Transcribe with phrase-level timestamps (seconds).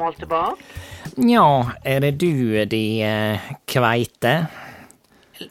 [0.00, 0.62] Hildegunn bak?
[1.16, 4.34] Ja, er det du, de eh, kveite?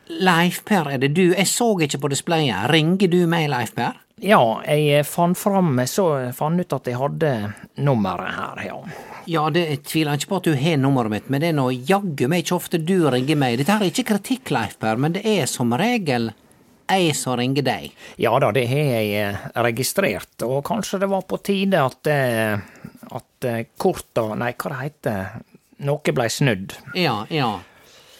[0.07, 1.25] Leif Per, er det du?
[1.33, 2.69] Jeg så ikke på displayet.
[2.71, 3.99] Ringer du meg, Leif Per?
[4.23, 6.05] Ja, jeg fant fram Så
[6.37, 7.31] fant ut at jeg hadde
[7.81, 8.77] nummeret her, ja.
[9.27, 11.69] Ja, det jeg tviler ikke på at du har nummeret mitt, men det er nå
[11.73, 13.57] jaggu meg ikke ofte du ringer meg.
[13.59, 16.31] Dette her er ikke kritikk, Leif Per, men det er som regel
[16.93, 17.93] jeg som ringer deg.
[18.21, 22.59] Ja da, det har jeg eh, registrert, og kanskje det var på tide at eh,
[23.13, 25.43] at eh, korta Nei, hva det heter
[25.83, 26.73] Noe blei snudd.
[26.95, 27.59] Ja, ja.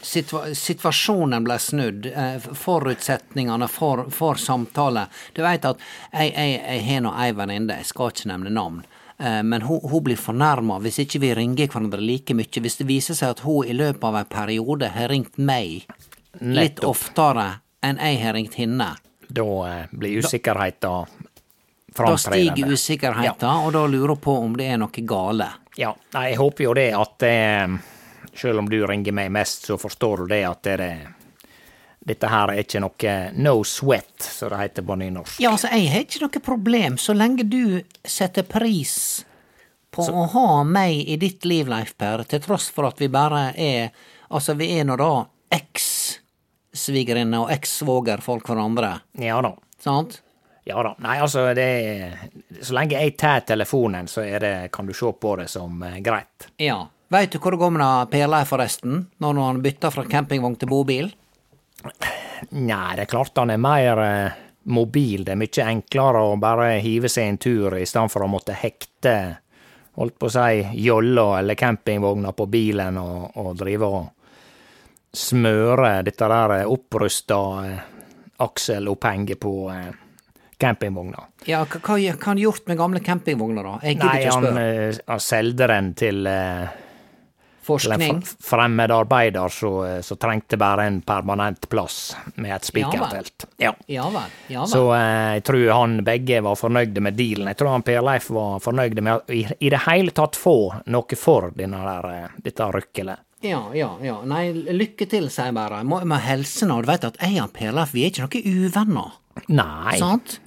[0.04, 2.06] Situa situasjonen ble snudd.
[2.12, 5.06] eh, Forutsetningene for, for samtale.
[5.34, 5.80] Du veit at
[6.12, 8.82] jeg, jeg, jeg har nå ei venninne, jeg skal ikke nevne navn.
[9.20, 12.52] eh, Men hun, hun blir fornærma hvis ikke vi ringer hverandre like mye.
[12.66, 15.86] Hvis det viser seg at hun i løpet av en periode har ringt meg
[16.42, 16.90] litt Nettopp.
[16.90, 17.48] oftere
[17.84, 18.96] enn jeg har ringt henne.
[19.34, 19.46] Da
[19.94, 21.08] blir usikkerheten
[21.96, 25.50] Da stiger usikkerheten, usikkerheten, og da lurer på om det er noe gale.
[25.78, 27.76] Ja, nei, jeg håper jo det at eh,
[28.34, 30.88] Selv om du ringer meg mest, så forstår du det at det,
[32.02, 35.38] dette her er ikke noe no sweat, som det heter på nynorsk.
[35.44, 38.96] Ja, altså, jeg har ikke noe problem så lenge du setter pris
[39.94, 43.52] på å ha meg i ditt liv, Leif Per, til tross for at vi bare
[43.54, 43.94] er
[44.34, 48.96] Altså, vi er nå da eks-svigerinne og eks-svoger for hverandre.
[49.22, 49.52] Ja da.
[49.78, 50.24] sant?
[50.64, 50.94] Ja da.
[51.04, 51.68] Nei, altså, det
[52.62, 56.00] Så lenge jeg tar telefonen, så er det, kan du se på det som eh,
[56.04, 56.48] greit.
[56.58, 56.80] Ja.
[57.14, 60.72] Veit du hvor det går med Per Leif, forresten, når han bytter fra campingvogn til
[60.72, 61.12] bobil?
[62.50, 64.42] Nei, det er klart han er mer eh,
[64.72, 65.26] mobil.
[65.28, 68.56] Det er mye enklere å bare hive seg en tur i stedet for å måtte
[68.58, 69.18] hekte
[70.00, 74.06] holdt på å si jolla eller campingvogna på bilen og, og drive og
[75.14, 77.84] smøre dette der eh, opprusta eh,
[78.42, 79.92] akselopphenget på eh,
[80.64, 81.26] campingvogna.
[81.50, 83.76] Ja, hva, hva hva har han gjort med gamle campingvogner, da?
[83.84, 84.72] Jeg gidder ikke å han, spørre.
[84.88, 86.80] Nei, han solgte den til eh,
[87.64, 88.18] til en Forskning?
[88.28, 93.46] fr- fremmed arbeider som som trengte bare en permanent plass med et spikertelt.
[93.64, 93.72] Ja.
[93.88, 94.34] Ja vel.
[94.52, 94.72] Ja vel.
[94.74, 97.48] Så eh, jeg tror han begge var fornøyde med dealen.
[97.54, 100.58] Jeg tror han Per Leif var fornøyd med å i, i det hele tatt få
[100.92, 103.24] noe for der, eh, dette rykkelet.
[103.44, 104.22] Ja, ja, ja.
[104.28, 105.82] Nei, lykke til, sier jeg bare.
[105.88, 106.78] Må, må hilse nå.
[106.84, 109.18] Du veit at jeg og Per Leif, vi er ikke noen uvenner.
[109.52, 110.38] Nei, Sant?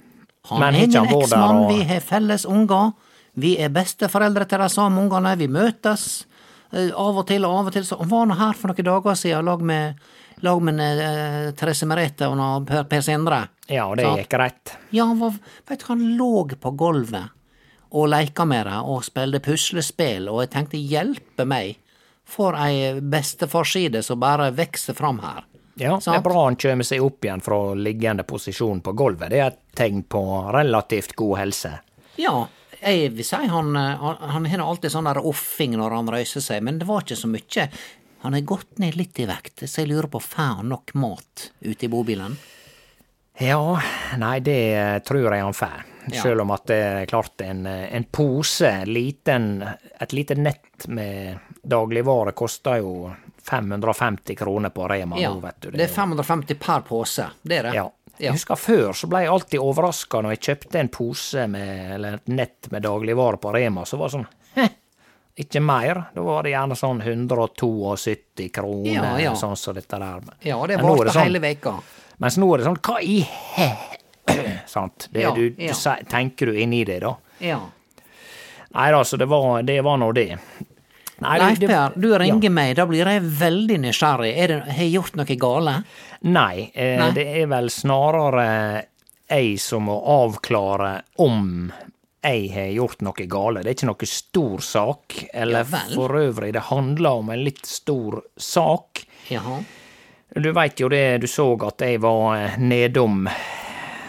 [0.49, 0.91] Han Men er min
[1.21, 2.93] eksmann, og- vi har felles unger.
[3.35, 6.25] Vi er besteforeldre til de samme ungene, vi møtes
[6.73, 7.83] eh, av og til og av og til.
[7.85, 9.95] Så han var nå her for noen dager siden lag med,
[10.41, 13.47] lag med eh, Therese Merete og Per, per Sindre.
[13.69, 14.75] ja, det så, gikk greit.
[14.91, 15.33] Ja, han var,
[15.67, 17.29] vet du, han lå på gulvet
[17.91, 21.77] og leika med det og spilte puslespill, og jeg tenkte hjelpe meg
[22.27, 25.45] for ei besteforside som bare vokser fram her.
[25.77, 29.29] Ja, det er bra han kommer seg opp igjen fra liggende posisjon på gulvet.
[29.33, 30.21] Det er et tegn på
[30.55, 31.73] relativt god helse.
[32.17, 32.47] Ja,
[32.79, 36.43] jeg vil si han, eh, han, han har alltid sånn der offing når han røyser
[36.43, 37.67] seg, men det var ikke så mye.
[38.25, 41.51] Han har gått ned litt i vekt, så jeg lurer på, får han nok mat
[41.61, 42.37] ute i bobilen?
[43.37, 43.77] Ja,
[44.17, 45.85] nei, det tror jeg han får.
[46.07, 46.21] Ja.
[46.23, 49.61] Selv om at det er klart en, en pose, liten,
[50.01, 53.11] et lite nett med dagligvare koster jo
[53.49, 55.69] 550 kroner på Rema Ja, nå, vet du.
[55.71, 57.75] det det er 550 per pose, det er det.
[57.77, 57.85] Ja.
[58.17, 58.31] Ja.
[58.31, 62.15] Jeg husker før så ble jeg alltid overraska når jeg kjøpte en pose med, eller
[62.17, 64.65] et nett med dagligvare på Rema, så var det sånn Hæ,
[65.43, 65.99] ikke mer?
[66.15, 69.35] Da var det gjerne sånn 172 kroner, Ja, ja.
[69.37, 70.21] sånn som dette der.
[70.41, 71.75] Ja, det varte sånn- hele veka.
[72.17, 73.69] Mens nå er det sånn Hva i he...
[74.65, 75.07] Sant?
[75.11, 75.67] Det, Ja, du, du,
[76.09, 77.13] tenker du inni det, da?
[77.39, 77.59] Ja.
[78.73, 80.39] Nei da, så det var, det var nå det.
[81.23, 84.33] Nei, Leif Per, du ringer meg, da blir jeg veldig nysgjerrig.
[84.37, 85.73] Er det, har jeg gjort noe gale?
[86.29, 87.11] Nei, eh, Nei.
[87.17, 88.47] det er vel snarere
[89.27, 90.91] jeg som må avklare
[91.25, 91.71] om
[92.27, 93.63] jeg har gjort noe gale.
[93.63, 95.17] Det er ikke noe stor sak.
[95.33, 99.05] Eller Ja for øvrig, det handler om en litt stor sak.
[99.31, 99.61] Jaha.
[100.37, 103.27] Du veit jo det, du så at jeg var eh, nedom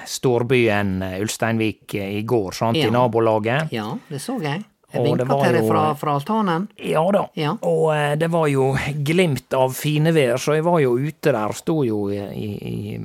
[0.09, 2.89] storbyen eh, Ulsteinvik eh, i går, sant, Ja.
[2.89, 3.73] i nabolaget.
[3.73, 4.65] Ja, det så jeg.
[4.93, 6.63] Jeg Og vinka til deg fra, fra altanen.
[6.81, 7.27] Ja da.
[7.37, 7.51] Ja.
[7.61, 8.71] Og eh, det var jo
[9.05, 11.53] glimt av finevær, så jeg var jo ute der.
[11.53, 13.01] Sto jo i, i, i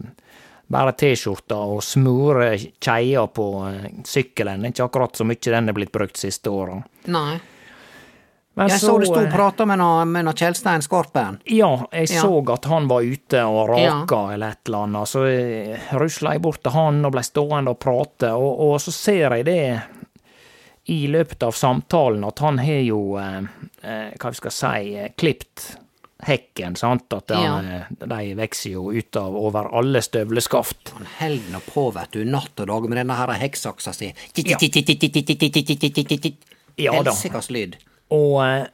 [0.74, 4.64] bare T-skjorta og smurte kjeia på eh, sykkelen.
[4.70, 6.80] Ikke akkurat så mye den er blitt brukt siste åra.
[7.12, 7.34] Nei.
[8.56, 11.40] Men Jeg så du sto og eh, prata med noe, med noe Kjellstein Skorpen.
[11.50, 12.22] Ja, jeg Ja.
[12.22, 14.06] så at han var ute og Ja.
[14.32, 15.26] eller et eller annet, så
[16.00, 19.46] rusla jeg bort til han og blei stående og prate, og, og så ser jeg
[19.46, 19.82] det
[20.86, 23.38] i løpet av samtalen at han har jo, eh,
[23.82, 25.78] eh, hva vi skal si, eh, klipt
[26.24, 28.08] hekken, sant, at han, ja.
[28.08, 30.94] de vokser jo ut av over alle støvleskaft.
[30.98, 34.14] Han held nå på, vet du, natt og dag med denne her hekksaksa si.
[34.36, 34.58] Ja.
[36.76, 37.12] Ja da.
[37.12, 37.76] Helsikas lyd.
[38.16, 38.68] Og eh,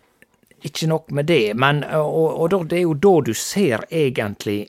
[0.65, 4.67] ikke nok med det, men og, og da, det er jo da du ser egentlig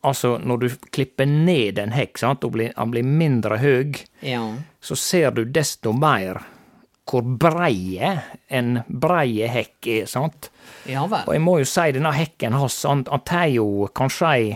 [0.00, 4.54] Altså, når du klipper ned en hekk, sant, og blir, han blir mindre høg, Ja.
[4.80, 6.40] så ser du desto mer
[7.08, 8.12] hvor breie
[8.48, 10.50] en breie hekk er, sant.
[10.88, 11.26] Ja vel.
[11.26, 14.50] Og jeg må jo si, denne hekken hans, han, han tar jo kanskje ei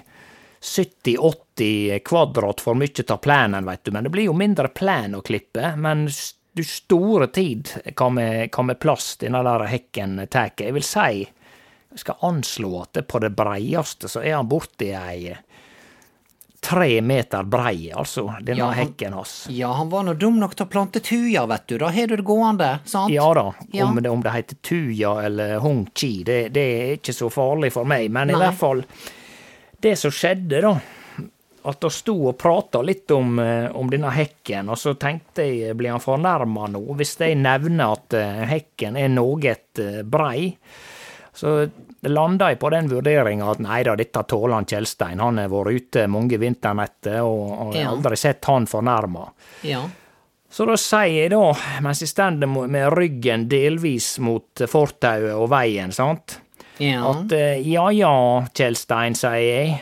[0.65, 5.23] 70-80 kvadrat for mye av plenen, veit du, men det blir jo mindre plen å
[5.25, 5.75] klippe.
[5.77, 6.07] Men
[6.55, 10.55] du store tid hva med, med plass denne der hekken tar.
[10.57, 11.25] Jeg vil si,
[11.95, 15.35] jeg skal anslå at det på det breieste så er han borti ei
[16.65, 19.47] tre meter brei, altså, denne Ja, han- hekken hans.
[19.51, 21.77] Ja, han var nå dum nok til å plante tuja, vet du.
[21.79, 23.13] Da har du det gående, sant?
[23.13, 23.85] Ja da, Ja.
[23.87, 27.73] Om, det, om det heter tuja eller hong chi, det, det er ikke så farlig
[27.73, 28.11] for meg.
[28.11, 28.85] Men i hvert fall,
[29.81, 30.79] det som skjedde, da
[31.67, 35.75] At de sto og prata litt om, eh, om denne hekken, og så tenkte jeg,
[35.75, 40.59] blir han fornærma nå hvis jeg nevner at eh, hekken er noe eh, brei?
[41.35, 41.69] Så
[42.07, 45.19] landa jeg på den vurderinga at nei da, dette tåler han Kjellstein.
[45.21, 47.89] Han har vært ute mange vinternetter og, og Ja.
[47.91, 49.25] aldri sett han fornærma.
[49.67, 49.81] Ja.
[50.55, 51.41] Så da sier jeg da,
[51.83, 56.37] mens jeg stender med ryggen delvis mot fortauet og veien, sant,
[56.79, 57.01] Ja.
[57.11, 58.13] at eh, ja ja,
[58.55, 59.81] Kjellstein, sier jeg,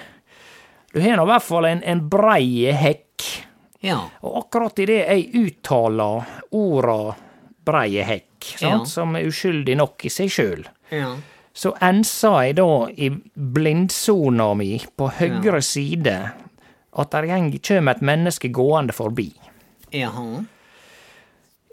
[0.94, 3.26] du har nå i hvert fall en, en brei hekk.
[3.84, 3.98] ja.
[4.22, 7.14] Og akkurat idet jeg uttaler orda
[7.64, 11.12] brei hekk, sant, som er uskyldig nok i seg sjøl, Ja.
[11.52, 16.16] Så ensa jeg da i blindsona mi på høyre side
[16.92, 17.28] at der
[17.60, 19.30] kjem et menneske gående forbi.
[19.92, 20.42] Jaha.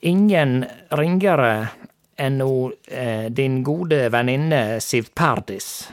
[0.07, 0.65] Ingen
[0.95, 1.53] ringere
[2.19, 5.89] enn no, eh, din gode venninne Siv Perdis.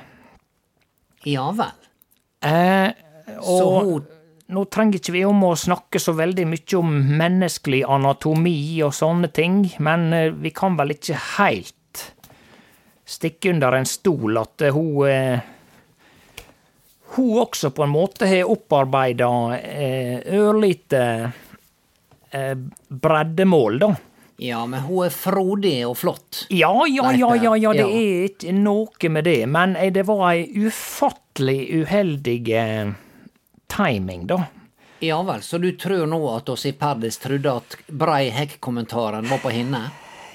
[1.27, 1.75] Ja vel.
[2.43, 2.91] Eh,
[3.43, 4.06] Så hun
[4.47, 9.32] nå trenger ikke vi om å snakke så veldig mye om menneskelig anatomi og sånne
[9.35, 11.75] ting, men eh, vi kan vel ikke heilt
[13.06, 15.53] stikke under en stol at eh, hun eh,
[17.17, 21.03] hun også på en måte har opparbeida eh, ørlite
[22.31, 22.56] eh,
[22.88, 23.93] breddemål, da.
[24.43, 26.43] Ja, men hun er frodig og flott.
[26.53, 27.88] Ja, ja, ja, ja, ja, det Ja.
[27.88, 32.91] er ikke noe med det, men det var ei ufattelig uheldig eh,
[33.73, 34.43] timing, da.
[35.00, 39.38] Ja vel, så du tror nå at oss i Perdis trodde at Brei Hekk-kommentaren var
[39.44, 39.87] på henne?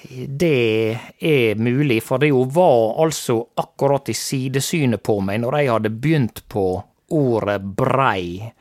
[0.09, 5.69] Det er mulig, for det jo var altså akkurat i sidesynet på meg når jeg
[5.71, 6.65] hadde begynt på
[7.11, 8.51] ordet brei,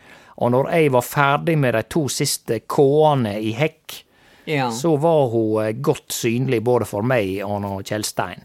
[0.40, 4.04] og når jeg var ferdig med de to siste k-ene i hekk,
[4.50, 4.70] Ja.
[4.72, 8.40] så var hun eh, godt synlig både for meg og Kjellstein.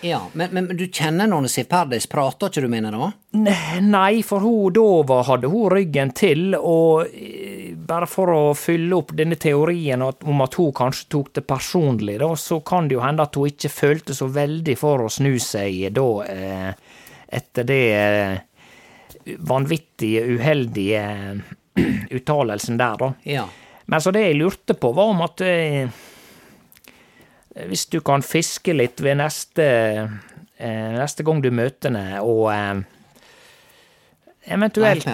[0.00, 0.20] ja.
[0.32, 3.10] Men, men, du kjenner noen Siv Perdis, prater ikke du henne da?
[3.82, 7.04] Nei, for hun da var, hadde hun ryggen til, og
[7.86, 12.30] bare for å fylle opp denne teorien om at hun kanskje tok det personlig, da,
[12.38, 15.90] så kan det jo hende at hun ikke følte så veldig for å snu seg
[15.96, 16.70] da, eh,
[17.40, 21.04] etter det eh, vanvittige, uheldige
[22.16, 23.12] uttalelsen der, da.
[23.28, 23.46] Ja.
[23.90, 25.90] Men så det jeg lurte på, var om at eh,
[27.68, 29.66] hvis du kan fiske litt ved neste,
[30.56, 32.80] eh, neste gang du møter henne, og eh,
[34.56, 35.04] eventuelt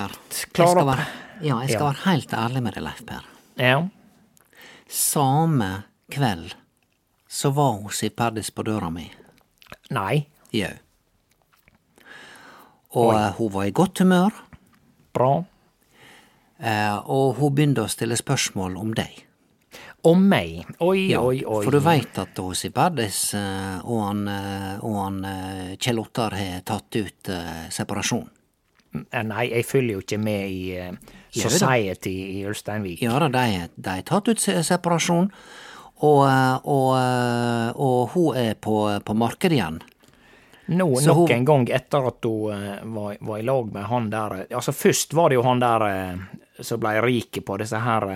[0.54, 1.92] klare opp ja, jeg skal Ja.
[1.92, 3.24] være helt ærlig med deg, Leif Per.
[3.56, 3.88] Ja.
[4.88, 6.54] Samme kveld
[7.30, 9.10] så var hun Sipperdis på døra mi.
[9.90, 10.26] Nei.
[10.52, 10.72] Jau.
[12.98, 14.34] Og eh, hun var i godt humør,
[15.14, 15.44] Bra.
[16.58, 19.26] eh, og hun begynte å stille spørsmål om deg.
[20.02, 20.64] Om meg.
[20.80, 21.62] Oi, Ja, oi, oi.
[21.64, 24.24] For du veit at hos Siv Perdis eh, og han,
[24.80, 25.20] og han
[25.78, 27.30] Kjell Ottar har tatt ut
[27.70, 28.26] separasjon.
[28.94, 30.92] Eh, Nei, jeg følger jo ikke med i eh,
[31.30, 33.02] Society i Ulsteinvik.
[33.02, 35.30] Ja da, de har tatt ut separasjon,
[36.02, 36.90] og, eh, og,
[37.76, 39.80] og hun er på, på markedet igjen.
[40.70, 44.10] Nå, Så nok hun- en gang etter at hun var, var i lag med han
[44.10, 45.86] der Altså, først var det jo han der
[46.62, 48.06] som ble rik på disse her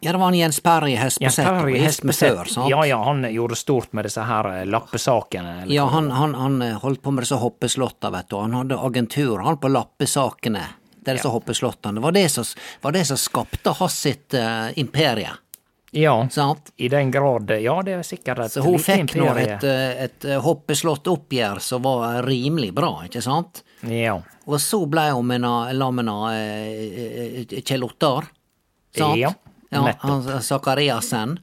[0.00, 2.52] Ja, det var en Jens Perry Hespeseth Jens Perry med Hespeseth.
[2.52, 2.70] sant?
[2.70, 5.62] Ja, ja, han gjorde stort med disse her eh, lappesakene.
[5.62, 8.36] eller Ja, han, han, han eh, holdt på med disse hoppeslotta, vet du.
[8.36, 10.64] Han hadde agentur, han på lappesakene.
[11.00, 12.00] Det er disse hoppeslottene.
[12.00, 12.44] Det var det som,
[12.80, 15.30] var det som skapte hans sitt uh, imperie,
[15.96, 16.72] Ja, sant?
[16.76, 17.50] i den grad.
[17.60, 22.74] Ja, det er sikkert et Så hun fikk nå et, et hoppeslottoppgjør som var rimelig
[22.76, 23.62] bra, ikke sant?
[23.88, 24.18] Ja.
[24.44, 28.26] Og så blei hun med eh, eh, Kjell Ottar,
[28.96, 29.20] sant?
[29.20, 29.30] Ja,
[29.70, 30.40] ja.
[30.40, 31.38] Sakariassen.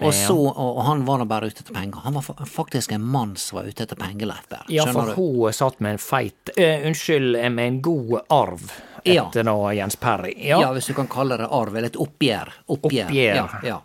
[0.00, 2.00] Og så, og han var nå bare ute etter penger.
[2.06, 4.62] Han var faktisk en mann som var ute etter Berr.
[4.72, 5.12] ja, for du?
[5.18, 8.72] hun satt med en feit uh, Unnskyld, eh, med en god arv
[9.04, 9.26] Ja.
[9.26, 10.32] etter nå Jens Perry.
[10.36, 10.60] Ja.
[10.60, 10.72] Ja.
[10.72, 12.52] hvis du kan kalle det arv, eller et oppgjør.
[12.66, 13.04] Oppgjør.
[13.04, 13.36] Oppgjør.
[13.36, 13.80] Ja, ja.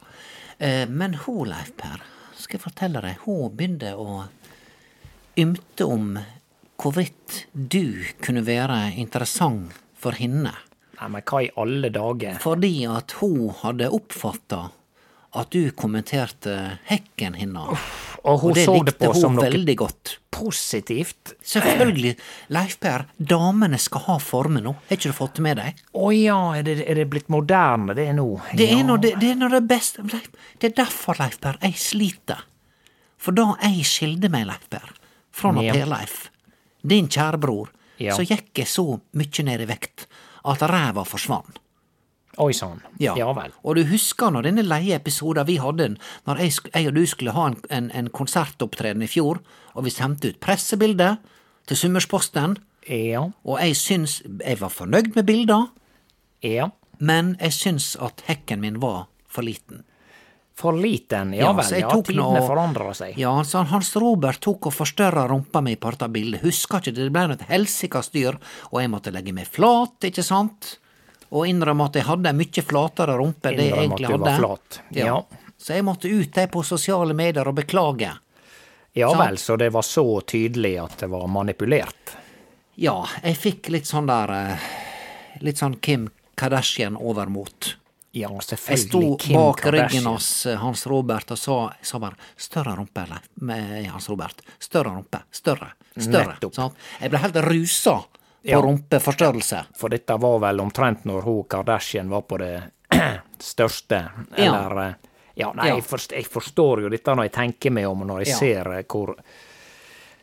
[0.58, 2.00] Eh, men hun, Leif Per,
[2.40, 4.24] skal jeg fortelle deg, hun begynte å
[5.36, 6.16] ymte om
[6.80, 10.54] hvorvidt du kunne være interessant for henne.
[10.96, 12.40] Nei, men hva i alle dager?
[12.44, 14.64] Fordi at hun hadde oppfatta
[15.36, 16.54] at du kommenterte
[16.88, 17.88] hekken hennes.
[18.24, 20.14] Og og det det likte på hun veldig godt.
[20.36, 21.34] positivt.
[21.44, 22.16] Selvfølgelig,
[22.52, 24.74] Leif Per, damene skal ha former nå.
[24.88, 25.78] Har ikke du fått det med deg?
[25.96, 28.26] Å ja, er det, er det blitt moderne det nå?
[28.52, 28.80] Det ja.
[28.80, 32.44] er nå det, det, er det beste Det er derfor, Leif Per, jeg sliter.
[33.18, 34.92] For da jeg skilde meg, Leif Per,
[35.32, 36.18] fra Per Leif,
[36.84, 38.12] din kjære bror, Ja.
[38.12, 40.10] så gikk jeg så mye ned i vekt
[40.46, 41.60] at ræva forsvant.
[42.38, 42.82] Oi sann.
[43.00, 43.14] Ja.
[43.16, 43.52] vel.
[43.64, 45.96] Og du husker når denne leie episoden vi hadde,
[46.28, 49.40] når jeg, jeg og du skulle ha en, en, en konsertopptreden i fjor,
[49.74, 51.16] og vi sendte ut pressebilde
[51.68, 52.58] til Summersposten,
[52.90, 53.24] Ja.
[53.44, 55.72] og jeg syns jeg var fornøyd med bilder,
[56.44, 56.68] Ja.
[57.00, 59.84] men jeg syns at hekken min var for liten.
[60.56, 61.80] For liten, ja, Ja, vel.
[61.82, 63.18] Ja, tidene forandrer seg.
[63.20, 66.42] Ja, så han- Hans Robert tok og forstørra rumpa mi på dette bildet.
[66.42, 68.38] Husker ikke, det ble et helsika styr,
[68.72, 70.78] og jeg måtte legge meg flat, ikke sant?
[71.32, 74.20] Og innrømme at jeg hadde en mye flatere rumpe enn det jeg egentlig hadde.
[74.20, 74.80] var flat.
[74.92, 75.22] Ja.
[75.58, 78.14] Så jeg måtte ut der på sosiale medier og beklage.
[78.96, 82.16] Ja så, vel, så det var så tydelig at det var manipulert.
[82.78, 84.58] Ja, jeg fikk litt sånn der eh,
[85.42, 87.76] Litt sånn Kim Kardashian-overmot.
[88.16, 88.88] Ja, Jeg selvfølgelig.
[88.88, 89.90] sto Kim bak Kardashian.
[89.90, 93.20] ryggen hans eh, Hans Robert og sa, sa bare 'større rumpe', eller?
[93.42, 94.42] med Hans Robert.
[94.60, 95.20] Større rumpe.
[95.32, 95.72] Større.
[95.98, 96.38] Større.
[96.52, 96.72] Sånn.
[97.02, 98.08] Jeg ble helt rusa på
[98.44, 98.62] Ja.
[98.62, 99.66] rumpeforstørrelse.
[99.76, 102.64] For dette var vel omtrent når hun Kardashian var på det
[103.40, 104.94] største, eller ja.
[105.38, 105.76] Ja, nei, Ja.
[105.76, 108.38] Jeg, forstår, jeg forstår jo dette når jeg tenker meg om, når jeg Ja.
[108.38, 109.16] ser eh, hvor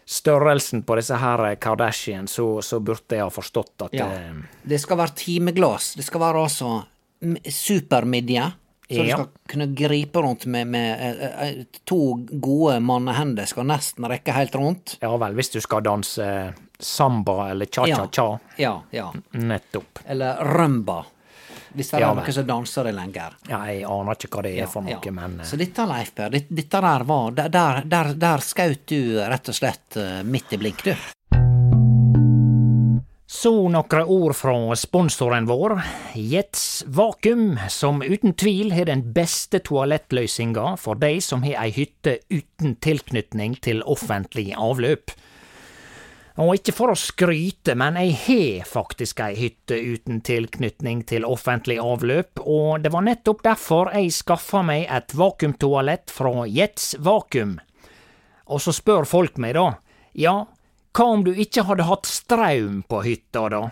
[0.06, 4.08] Størrelsen på disse her eh, Kardashian, så, så burde jeg ha forstått at Ja.
[4.08, 5.94] det, Det skal være timeglass.
[5.94, 6.84] Det skal være altså
[7.48, 8.50] supermidje.
[8.92, 12.00] Så du skal kunne gripe rundt med, med eh, eh, to
[12.32, 13.46] gode mannehender.
[13.48, 14.98] Skal nesten rekke helt rundt.
[15.00, 16.26] Ja vel, hvis du skal danse
[16.82, 18.26] samba eller cha-cha-cha.
[18.60, 19.06] Ja, ja.
[19.38, 20.02] Nettopp.
[20.06, 20.98] Eller rumba.
[21.72, 23.38] Hvis det er Ja, noen som danser det lenger.
[23.48, 25.12] Ja, jeg aner ikke hva det er Ja, for noe, ja.
[25.16, 27.48] men eh, Så dette, Leif Per, dette der var Der,
[27.88, 30.92] der, der, skjøt du rett og slett eh, midt i blink, du.
[33.42, 35.72] Så noen ord fra sponsoren vår,
[36.14, 42.20] Jets Vakuum, som uten tvil har den beste toalettløysinga for de som har ei hytte
[42.30, 45.10] uten tilknytning til offentlig avløp.
[46.38, 51.80] Og ikke for å skryte, men jeg har faktisk ei hytte uten tilknytning til offentlig
[51.82, 57.58] avløp, og det var nettopp derfor jeg skaffa meg et vakuumtoalett fra Jets Vakuum.
[58.54, 59.72] Og så spør folk meg da,
[60.14, 60.44] ja,
[60.92, 63.62] hva om du ikke hadde hatt straum på hytta, da?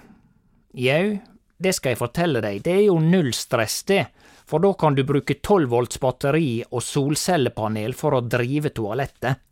[0.80, 1.18] Jau,
[1.60, 4.06] det skal jeg fortelle deg, det er jo null stress, det,
[4.48, 9.46] for da kan du bruke 12 volts batteri og solcellepanel for å drive toalettet.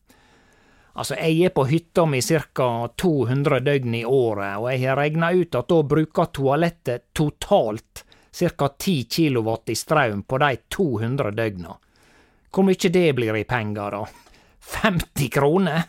[0.99, 2.69] Altså, jeg er på hytta mi ca.
[2.99, 8.69] 200 døgn i året, og jeg har regna ut at da bruker toalettet totalt ca.
[8.69, 11.77] 10 kilowatt i strøm på de 200 døgna.
[12.49, 14.03] Hvor mye det blir i penger, da?
[14.81, 15.85] 50 kroner?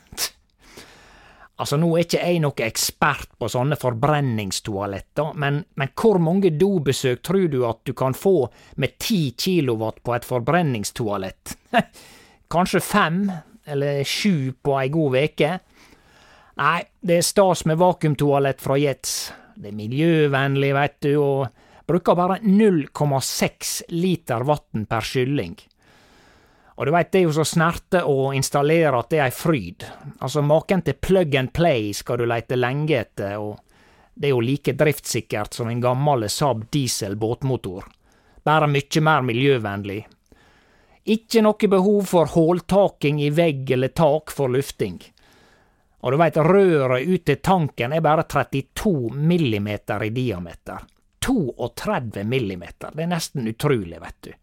[1.60, 7.20] Altså, nå er ikke jeg noe ekspert på sånne forbrenningstoaletter, men, men hvor mange dobesøk
[7.26, 8.48] tror du at du kan få
[8.80, 11.58] med 10 kilowatt på et forbrenningstoalett?
[12.54, 13.26] Kanskje fem,
[13.68, 15.52] eller sju på ei god veke?
[16.60, 19.18] Nei, det er stas med vakuumtoalett fra Jets.
[19.60, 25.58] Det er miljøvennlig, veit du, og bruker bare 0,6 liter vann per kylling.
[26.80, 29.84] Og du veit, det er jo så snerte å installere at det er ei fryd.
[30.24, 33.60] Altså, maken til plug and play skal du leite lenge etter, og
[34.16, 37.84] det er jo like driftssikkert som en gammel Saab diesel båtmotor.
[38.48, 40.00] Bare mye mer miljøvennlig.
[41.12, 45.02] Ikke noe behov for håltaking i vegg eller tak for lufting.
[46.00, 50.88] Og du veit, røret ut til tanken er bare 32 millimeter i diameter.
[51.28, 52.96] 32 millimeter.
[52.96, 54.38] Det er nesten utrolig, vet du.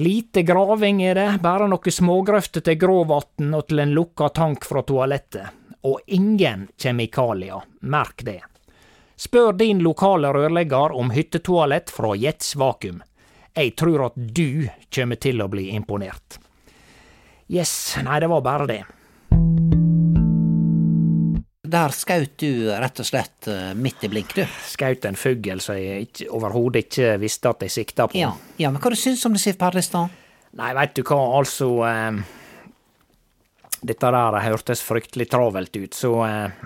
[0.00, 4.84] Lite graving er det, bare noen smågrøfter til gråvann og til en lukka tank fra
[4.86, 5.48] toalettet.
[5.90, 8.38] Og ingen kjemikalier, merk det.
[9.18, 13.00] Spør din lokale rørlegger om hyttetoalett fra Jets Vakuum.
[13.58, 16.38] Jeg tror at du kommer til å bli imponert.
[17.50, 18.82] Yes, nei, det var bare det.
[21.68, 24.44] Der skjøt du rett og slett eh, midt i blink, du.
[24.68, 28.16] Skaut en fugl som jeg overhodet ikke visste at jeg sikta på.
[28.18, 30.14] Ja, ja men hva du syns om det, Siv Perlestad?
[30.58, 32.24] Nei, veit du hva, altså eh,
[33.78, 36.64] Dette der hørtes fryktelig travelt ut, så eh,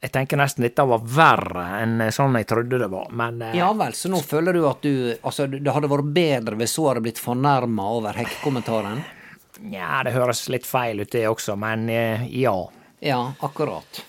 [0.00, 3.70] jeg tenker nesten dette var verre enn sånn jeg trodde det var, men eh, Ja
[3.76, 7.04] vel, så nå føler du at du Altså, det hadde vært bedre hvis hun hadde
[7.06, 9.02] blitt fornærma over hekkekommentaren?
[9.60, 12.56] Nja, det høres litt feil ut det også, men eh, ja.
[13.04, 14.00] Ja, akkurat.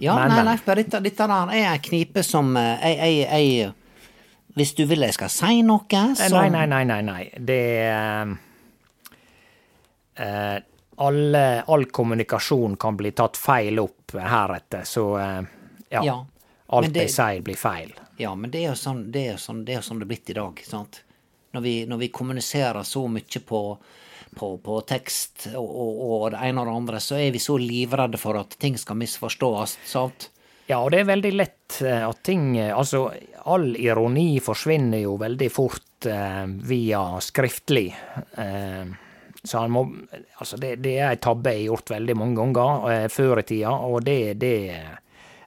[0.00, 0.44] Ja, Men, nei.
[0.44, 3.72] Leif Berr, dette, dette der er ei knipe som eh, jeg, jeg, jeg
[4.56, 7.22] Hvis du vil jeg skal si noe, Eh, så Nei, nei, nei, nei, nei.
[7.38, 8.34] Det er
[10.16, 10.58] eh,
[10.96, 15.42] alle, All kommunikasjon kan bli tatt feil opp heretter, så uh,
[15.90, 16.04] ja.
[16.04, 16.26] Ja,
[16.66, 17.92] Alt det- jeg sier, blir feil.
[18.16, 20.30] Ja, men det er jo sånn det er sånn det er, sånn det er blitt
[20.30, 20.62] i dag.
[20.64, 21.02] sant?
[21.52, 23.60] Når vi, når vi kommuniserer så mye på,
[24.36, 28.20] på, på tekst og, og, det ene og det andre, så er vi så livredde
[28.20, 29.78] for at ting skal misforstås.
[29.88, 30.30] sant?
[30.66, 33.06] Ja, og det er veldig lett eh, at ting eh, Altså,
[33.46, 37.88] all ironi forsvinner jo veldig fort eh, via skriftlig.
[38.34, 38.86] Eh,
[39.46, 39.84] så han må
[40.40, 43.46] Altså, det, det er en tabbe jeg har gjort veldig mange ganger eh, før i
[43.46, 44.56] tida, og det, det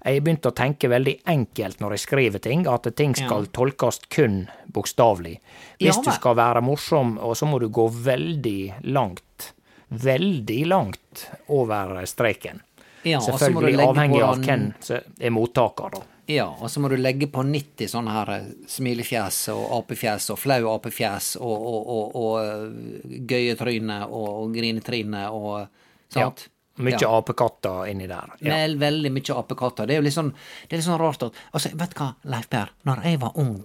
[0.05, 3.51] Jeg har begynt å tenke veldig enkelt når jeg skriver ting, at ting skal Ja.
[3.51, 5.39] tolkes kun bokstavelig.
[5.79, 9.53] Ja Hvis du skal være morsom, og så må du gå veldig langt,
[9.89, 12.61] veldig langt over streken.
[13.03, 16.01] Ja, Selvfølgelig avhengig av hvem som er mottaker, da.
[16.29, 20.37] Ja, og så må du legge på 90 sånne her eh, smilefjes og apefjes og
[20.37, 25.67] flau apefjes og, og, og, og eh, gøye tryne og, grinetryne og
[26.13, 26.47] sant?
[26.79, 27.09] Mye Ja.
[27.17, 28.29] apekatter inni der.
[28.39, 28.53] Ja.
[28.55, 29.85] Vel, veldig mye apekatter.
[29.87, 30.31] Det er jo litt sånn,
[30.67, 33.31] det er litt sånn rart at altså, Vet du hva, Leif Per, når jeg var
[33.35, 33.61] ung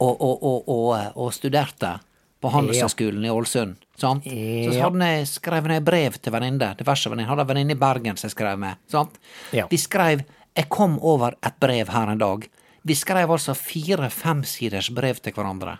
[0.00, 1.98] og, og, og, og, studerte
[2.40, 4.24] på Handelshøyskolen i Ålesund, sant?
[4.24, 7.30] så hadde jeg skrevet ned brev til venninne, diverse venninner.
[7.32, 8.76] Hadde en venninne i Bergen som jeg skrev med.
[8.90, 9.16] sant?
[9.52, 9.66] Ja.
[9.70, 10.24] Vi skrev
[10.56, 12.44] Jeg kom over et brev her en dag.
[12.86, 15.78] Vi skrev altså fire-femsiders brev til hverandre.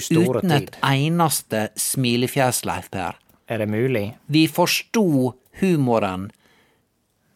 [0.00, 0.78] Store Uten et tid.
[0.82, 3.14] eneste smilefjes, Leif Per.
[3.46, 4.10] Er det mulig?
[4.26, 6.30] Vi forsto humoren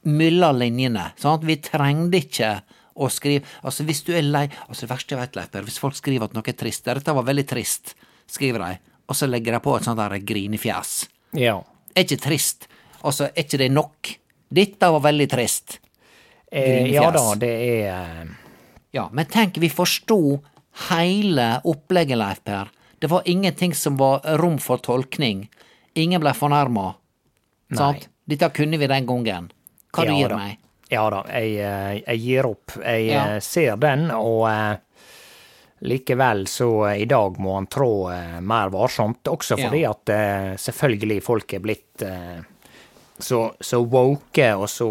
[0.02, 1.10] mellom linjene.
[1.20, 1.44] Sant?
[1.46, 2.52] Vi trengte ikke
[3.00, 5.78] å skrive Altså, hvis du er lei Altså, det verste jeg vet, Leif Per, hvis
[5.82, 7.94] folk skriver at noe er trist 'Dette var veldig trist',
[8.30, 8.72] skriver de,
[9.08, 11.08] og så legger de på et sånt der grinefjes.
[11.34, 11.60] Ja.
[11.94, 12.68] Er ikke trist.
[13.02, 14.10] Altså, er ikke det nok?
[14.50, 15.80] Dette var veldig trist.
[16.50, 18.30] Eh, ja da, det er eh,
[18.92, 20.40] Ja, men tenk, vi forsto
[20.90, 22.70] hele opplegget, Leif Per.
[22.98, 25.48] Det var ingenting som var rom for tolkning.
[25.94, 26.94] Ingen ble fornærma.
[27.76, 28.08] Sant?
[28.24, 29.50] Dette kunne vi den gangen.
[29.92, 30.58] Hva du gir du meg?
[30.90, 32.76] Ja da, jeg, eh, jeg gir opp.
[32.82, 33.24] Jeg Ja.
[33.36, 34.76] eh, ser den, og eh,
[35.80, 38.10] likevel så i dag må han trå
[38.42, 39.22] mer varsomt.
[39.30, 39.68] Også Ja.
[39.68, 42.02] fordi at eh, selvfølgelig folk er blitt
[43.18, 44.88] så, så woke og så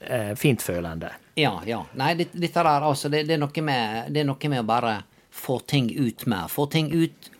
[0.00, 1.10] eh, fintfølende.
[1.34, 1.84] Ja, ja.
[1.96, 4.96] Nei, dette der, altså, det, det, er noe med, det er noe med å bare
[5.32, 6.50] få ting ut med.
[6.52, 7.30] Få ting ut,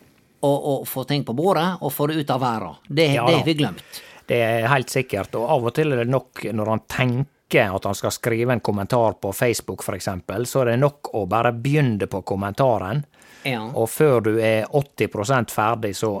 [0.43, 2.75] og, og få ting på bordet, og få det ut av verden.
[2.87, 4.01] Det, Ja det har vi glemt.
[4.27, 7.29] Det er helt sikkert, og av og til er det nok når han tenker
[7.75, 10.07] at han skal skrive en kommentar på Facebook f.eks.,
[10.49, 13.03] så er det nok å bare begynne på kommentaren,
[13.43, 13.59] Ja.
[13.75, 16.13] og før du er 80% ferdig, så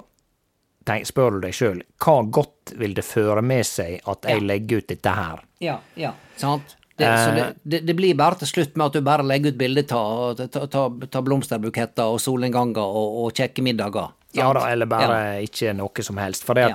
[0.85, 4.83] tenk, spør du deg sjøl hva godt vil det føre med seg at jeg legger
[4.83, 5.39] ut dette her?
[5.63, 6.11] Ja, ja.
[6.35, 6.75] Sant?
[6.95, 7.35] Det, Eh.
[7.35, 10.35] det, det, det blir bare til slutt med at du bare legger ut bilder av
[10.37, 14.11] ta, ta, ta blomsterbuketter og solnedganger og, og kjekke middager.
[14.11, 14.37] sant?
[14.37, 15.41] Ja da, eller bare Ja.
[15.45, 16.43] ikke noe som helst.
[16.45, 16.69] For ja.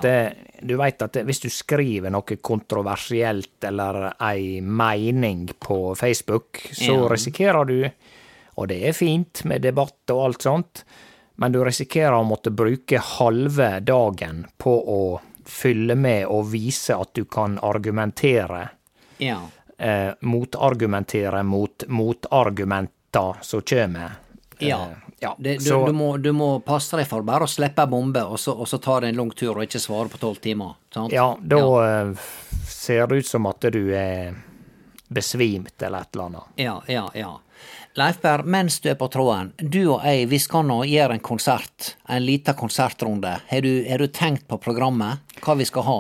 [0.63, 6.95] du veit at det, hvis du skriver noe kontroversielt eller ei mening på Facebook, så
[7.05, 7.09] Ja.
[7.09, 7.91] risikerer du,
[8.57, 10.85] og det er fint med debatt og alt sånt,
[11.37, 17.15] men du risikerer å måtte bruke halve dagen på å fylle med og vise at
[17.15, 18.69] du kan argumentere,
[19.19, 19.39] Ja.
[19.79, 24.19] Eh, motargumentere mot motargumenter som kommer.
[24.59, 24.81] Ja.
[24.83, 25.37] Eh, ja.
[25.39, 28.23] Det, du, så, du, må, du må passe deg for bare å slippe ei bombe,
[28.25, 30.77] og så, og så ta det en lang tur og ikke svare på tolv timer.
[30.95, 31.15] Sant?
[31.15, 32.05] Ja, da ja.
[32.69, 34.35] ser det ut som at du er
[35.09, 36.57] besvimt eller et eller annet.
[36.61, 37.37] Ja, ja, ja.
[37.99, 41.95] Leifberg, mens du er på tråden, du og jeg, vi skal nå gjøre en konsert,
[42.07, 43.33] en liten konsertrunde.
[43.49, 45.25] Har du, har du tenkt på programmet?
[45.43, 45.99] Hva vi skal ha?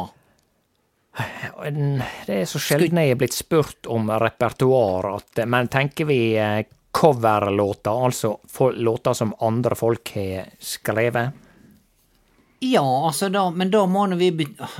[2.26, 5.10] Det er så sjelden jeg er blitt spurt om repertoar,
[5.50, 6.62] men tenker vi eh,
[6.94, 8.36] coverlåter, altså
[8.78, 11.44] låter som andre folk har skrevet?
[12.60, 14.32] Ja, altså da, men da må vi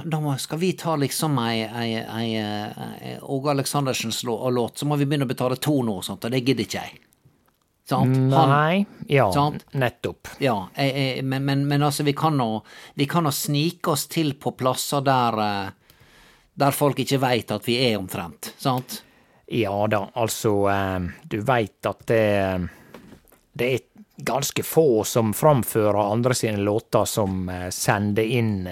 [0.02, 4.96] Da må, skal vi ta liksom ei, ei, ei, ei Åge Aleksandersens låt, så må
[4.98, 6.98] vi begynne å betale tono og sånt, og det gidder ikke jeg.
[7.88, 8.16] Sant?
[8.34, 9.62] Han- Nei, ja, Sant.
[9.78, 10.28] nettopp.
[10.42, 12.48] Ja, jeg, jeg, men, men, men altså, vi kan nå
[12.98, 15.70] vi kan nå snike oss til på plasser der eh,
[16.58, 19.02] der folk ikke veit at vi er omtrent, sant?
[19.48, 22.24] Ja da, altså eh, Du veit at det,
[23.56, 23.86] det er
[24.18, 28.66] ganske få som framfører andre sine låter som eh, sender inn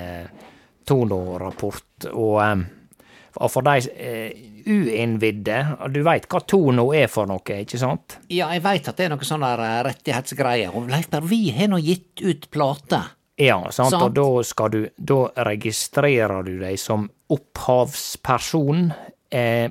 [0.86, 2.08] Tono-rapport.
[2.12, 5.58] Og, eh, for de eh, uinnvidde,
[5.92, 8.18] du veit hva tono er for noe, ikke sant?
[8.32, 10.76] Ja, jeg veit at det er noe sånn der eh, rettighetsgreier.
[10.76, 13.02] Og Leif Berr, vi har nå gitt ut plate.
[13.36, 13.90] Ja, sant?
[13.90, 14.02] Sant.
[14.02, 18.92] og da skal du Da registrerer du deg som opphavsperson
[19.30, 19.70] eh,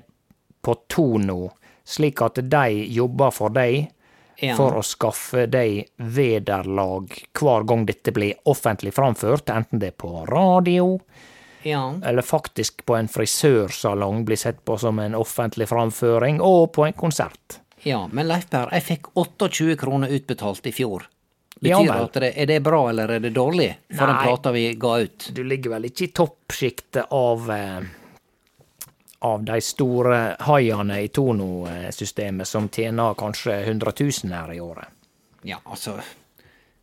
[0.61, 1.51] på Tono,
[1.85, 3.91] slik at de jobber for deg
[4.37, 4.55] Ja.
[4.57, 7.07] for å skaffe deg vederlag
[7.39, 10.99] hver gang dette blir offentlig framført, enten det er på radio,
[11.63, 11.93] Ja.
[12.03, 16.93] eller faktisk på en frisørsalong blir sett på som en offentlig framføring, og på en
[16.93, 17.59] konsert.
[17.85, 18.07] ja.
[18.11, 21.07] Men Leif Per, jeg fikk 28 kroner utbetalt i fjor.
[21.55, 24.65] Betyr ja, at det, er det bra eller er det dårlig for den plata vi
[24.79, 25.29] ga ut?
[25.31, 27.85] Du ligger vel ikke i toppsjiktet av eh,
[29.25, 34.91] av de store haiene i Tono-systemet som tjener kanskje 100 000 her i året.
[35.41, 35.95] Ja, altså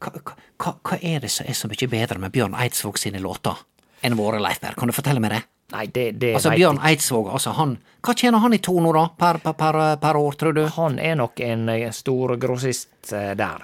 [0.02, 0.10] hva,
[0.58, 3.60] hva, hva er det som er så mye bedre med Bjørn Eidsvåg sine låter
[4.02, 4.74] enn våre, Leif Berr?
[4.78, 5.42] Kan du fortelle meg det?
[5.72, 9.38] Nei, det, det Altså, Bjørn Eidsvåg, altså han Hva tjener han i tono, da, per,
[9.44, 10.64] per, per, per år, tror du?
[10.80, 13.62] Han er nok en eh, stor grossist eh, der.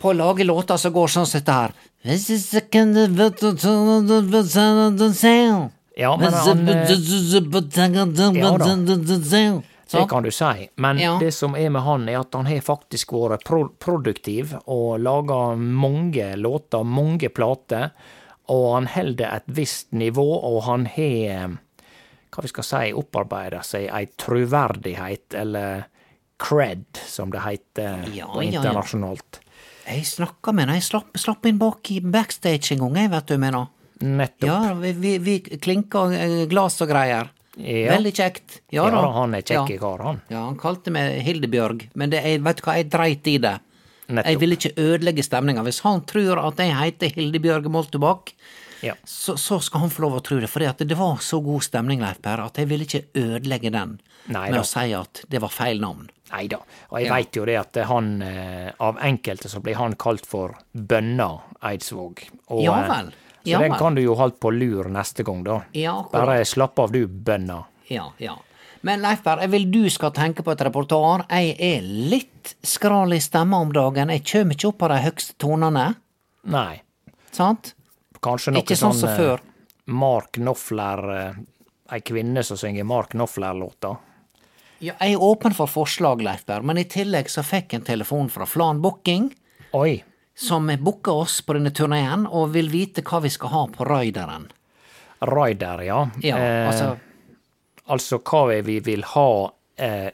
[0.00, 1.72] På å lage låter som går sånn som dette her.
[5.96, 6.86] Ja, men han eh,
[9.86, 10.08] Det Sånn.
[10.10, 10.68] kan du si.
[10.76, 11.18] Men Ja.
[11.18, 15.56] det som er med han, er at han har faktisk vært pro produktiv og laga
[15.56, 17.90] mange låter, mange plater.
[18.48, 21.56] Og han holder et visst nivå, og han har,
[22.30, 25.86] hva vi skal si, opparbeida seg ei troverdighet, eller
[26.42, 29.40] cred, som det heter Ja, internasjonalt.
[29.40, 29.42] ja,
[29.86, 29.94] ja.
[29.96, 30.74] Jeg snakka med henne.
[30.80, 33.68] jeg slapp, slapp inn bak i backstage en gang, jeg, vet du, med han.
[34.02, 34.48] Nettopp.
[34.48, 37.30] Ja, vi, vi, vi klinka eh, glass og greier.
[37.56, 37.94] Ja.
[37.94, 38.58] Veldig kjekt.
[38.74, 39.78] Ja, Ja, han er kjekk ja.
[39.80, 40.18] kar, han.
[40.28, 43.54] Ja, han kalte meg Hildebjørg, men det, jeg, vet du hva, jeg dreit i det.
[44.08, 44.28] Nettopp.
[44.28, 45.62] Jeg vil ikke ødelegge stemninga.
[45.66, 48.34] Hvis han tror at jeg heter Hildebjørg Moltebakk,
[48.84, 48.92] Ja.
[49.08, 50.50] så, så skal han få lov å tro det.
[50.52, 53.96] For det var så god stemning, Leif Per, at jeg ville ikke ødelegge den
[54.28, 54.66] Nei med da.
[54.66, 56.10] å si at det var feil navn.
[56.32, 56.58] Nei da.
[56.90, 57.14] Og jeg Ja.
[57.14, 61.28] veit jo det at han eh, Av enkelte så blir han kalt for Bønna
[61.62, 62.24] Eidsvåg.
[62.50, 63.12] Og, Ja eh, vel.
[63.46, 65.60] Så Ja den kan du jo holde på lur neste gang, da.
[65.72, 66.00] Ja.
[66.12, 67.64] Bare slapp av du, Bønna.
[67.88, 68.34] Ja, ja.
[68.82, 71.24] Men Leif Per, jeg vil du skal tenke på et repertoar.
[71.30, 74.10] Jeg er litt skral i stemma om dagen.
[74.10, 75.94] Jeg kjem ikke opp av de høgste tonene,
[76.44, 76.82] Nei.
[77.32, 77.74] sant?
[78.22, 79.40] Kanskje noe Ikke sånn som eh, før.
[79.86, 81.34] Mark Knopfler eh,
[81.94, 83.96] Ei kvinne som synger Mark Knopfler-låter.
[84.78, 88.28] Ja, jeg er åpen for forslag, Leif men i tillegg så fikk jeg en telefon
[88.28, 89.30] fra Flan Booking,
[89.72, 90.02] Oi.
[90.34, 94.50] som booka oss på denne turneen og vil vite hva vi skal ha på Raideren.
[95.20, 96.08] Raider, ja.
[96.22, 96.96] Ja, Eh, altså
[97.86, 100.10] altså hva vi vil ha eh,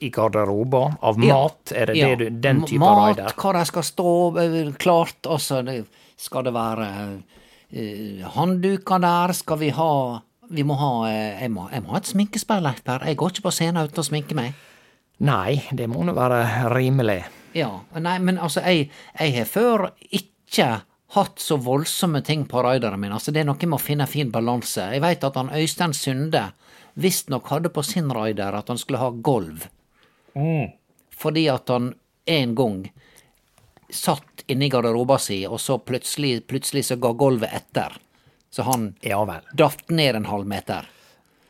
[0.00, 1.34] i garderober av Ja.
[1.34, 1.72] mat?
[1.74, 3.32] Er det ja, det du, den type Mat, raider?
[3.36, 5.84] hva de skal stå eh, klart, altså det,
[6.16, 6.88] skal det være
[7.72, 12.00] eh, håndduker der, skal vi ha vi må ha, eh, jeg, må, jeg må ha
[12.00, 13.06] et sminkespill, Leif Per.
[13.06, 14.56] Jeg går ikke på scenen uten å sminke meg.
[15.26, 16.42] Nei, det må nå være
[16.74, 17.22] rimelig.
[17.56, 20.68] Ja, nei, men altså, jeg, jeg har før ikke
[21.16, 23.14] hatt så voldsomme ting på raideren min.
[23.16, 24.90] Altså, det er noe med å finne fin balanse.
[24.92, 26.50] Jeg veit at han Øystein Sunde
[27.00, 29.68] visstnok hadde på sin raider at han skulle ha gulv.
[31.16, 31.92] Fordi at han
[32.26, 32.80] en gang
[33.90, 37.94] satt inni garderoba si, og så plutselig, plutselig så ga gulvet etter.
[38.56, 39.44] Så han Ja vel.
[39.54, 40.86] datt ned en halv meter.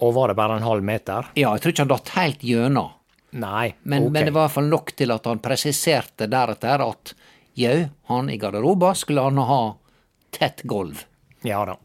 [0.03, 1.29] Og var det bare en halv meter?
[1.39, 2.91] Ja, jeg tror ikke han datt helt gjennom.
[3.37, 4.13] Nei, Men, ok.
[4.13, 7.15] men det var i hvert fall nok til at han presiserte deretter at
[7.59, 9.61] jau, han i garderoba skulle han ha
[10.33, 11.05] tett gulv.
[11.45, 11.77] Ja da.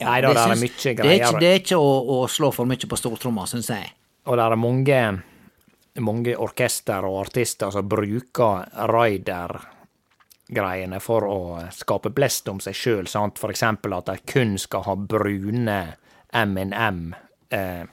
[0.00, 1.14] Ja, Nei da, det er mye mye Det er greier.
[1.28, 3.92] ikke, det er ikke å, å slå for mye på stortromma, syns jeg.
[4.26, 5.00] Og det er mange,
[6.02, 8.66] mange orkester og artister som bruker
[10.50, 13.38] raider-greiene for å skape blest om seg sjøl, sant.
[13.38, 15.96] For eksempel at de kun skal ha brune
[16.32, 17.14] M&M.
[17.50, 17.84] Eh,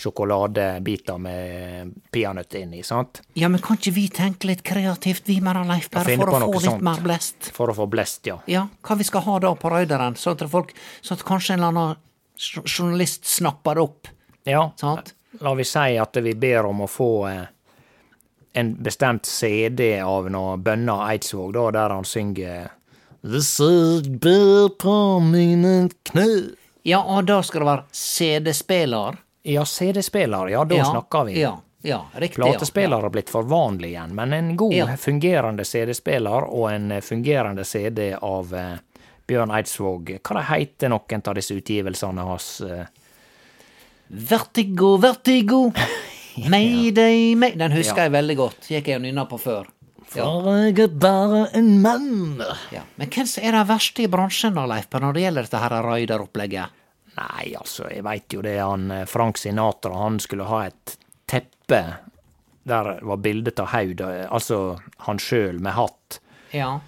[0.00, 3.20] sjokoladebiter med peanøtt inni, sant?
[3.36, 6.52] Ja, men kan ikke vi tenke litt kreativt, vi med Leif, bare for å få
[6.54, 6.82] litt sånt.
[6.82, 7.50] mer blest?
[7.52, 8.38] For å få blest, ja.
[8.48, 11.58] Ja, hva vi skal ha da på Røyderen, sånn at folk, sånn at kanskje en
[11.60, 11.96] eller annen
[12.64, 14.08] journalist snapper det opp,
[14.46, 15.12] Ja, sant?
[15.40, 17.44] la vi si at vi ber om å få eh,
[18.52, 22.70] en bestemt CD av noe Bønna Eidsvåg, da, der han synger
[23.20, 24.24] Det seg
[24.80, 26.28] på mine knø.
[26.82, 29.18] Ja, og da skal det være CD-spiller.
[29.42, 31.40] Ja, CD-spiller, ja, da ja, snakker vi.
[31.40, 32.40] Ja, ja, riktig.
[32.40, 37.64] Platespiller har blitt for vanlig igjen, men en god, fungerende CD-spiller og en eh, fungerende
[37.64, 38.74] CD av eh,
[39.28, 40.16] Bjørn Eidsvåg.
[40.20, 42.48] Hva det heter noen av disse utgivelsene hans?
[42.64, 42.84] Eh?
[44.08, 45.66] Vertigo, vertigo.
[46.50, 47.54] Mayday, may...
[47.58, 48.70] Den husker jeg veldig godt.
[48.70, 49.70] Gikk jeg og nynna på før.
[50.10, 50.26] Ja.
[50.26, 52.42] For jeg er bare en mann.
[52.74, 52.82] Ja.
[52.98, 56.78] Men hvem er den verste i bransjen da, Leif, når det gjelder dette her raideropplegget?
[57.20, 58.56] Nei, altså, jeg veit jo det.
[58.62, 60.96] Han eh, Frank Sinatra, han skulle ha et
[61.30, 61.82] teppe
[62.70, 66.20] der var bilde av Haud, eh, altså han sjøl med hatt.
[66.54, 66.78] Ja.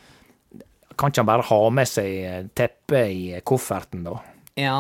[0.97, 4.19] Kan ikke han bare ha med seg teppet teppe i kofferten, da?
[4.61, 4.77] Ja.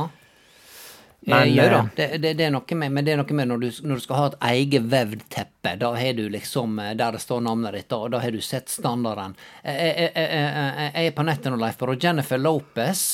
[1.24, 3.50] Men, eh, ja eh, det, det, det er noe med, men det er noe med
[3.52, 6.94] når du, når du skal ha et eget vevd teppe, da har du liksom eh,
[6.98, 9.36] der det står navnet ditt, og da har du sett standarden.
[9.62, 10.40] Jeg, jeg, jeg,
[10.82, 13.04] jeg, er på nettet nå, Leif, og Jennifer Lopez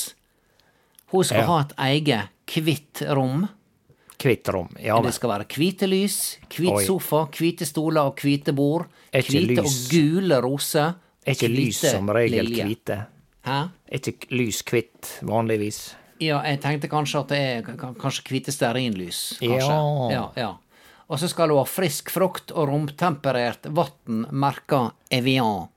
[1.13, 1.47] hun skal Ja.
[1.49, 3.47] ha et eget hvitt rom.
[4.19, 4.69] Hvitt rom.
[4.83, 8.89] Ja, Det skal være hvite lys, hvit sofa, hvite stoler og hvite bord.
[9.13, 10.95] Hvite og gule roser.
[11.25, 13.07] er ikke lys som regel hvite?
[13.45, 15.95] Er ikke lys hvitt vanligvis?
[16.21, 17.63] Ja, jeg tenkte kanskje at det er
[18.01, 19.21] kanskje hvite stearinlys.
[19.41, 19.75] Kanskje.
[19.75, 20.11] Ja.
[20.13, 20.51] ja, ja.
[21.09, 25.69] Og så skal det ha frisk frukt og romtemperert vann merka Evian.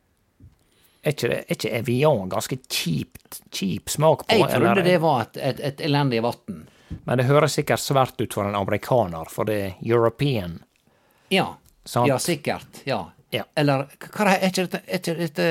[1.04, 4.36] Er ikke, er ikke Evian ganske kjipt, kjip smak på?
[4.38, 6.68] Jeg trodde eller- det var et, et, et elendig vann.
[7.06, 10.60] Men det høres sikkert svært ut for en amerikaner, for det er European.
[11.32, 11.48] Ja.
[11.86, 12.08] Sant.
[12.12, 12.82] Ja, sikkert.
[12.86, 13.06] Ja.
[13.32, 13.46] Ja.
[13.56, 15.46] Eller hva er, ikke dette, er dette